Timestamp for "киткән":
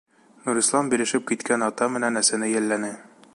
1.33-1.67